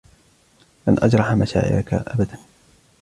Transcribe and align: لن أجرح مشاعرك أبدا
لن 0.87 0.95
أجرح 1.01 1.31
مشاعرك 1.31 1.93
أبدا 1.93 2.37